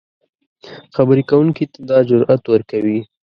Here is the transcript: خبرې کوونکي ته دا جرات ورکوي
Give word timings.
خبرې 0.95 1.23
کوونکي 1.29 1.65
ته 1.71 1.79
دا 1.89 1.97
جرات 2.09 2.43
ورکوي 2.47 2.99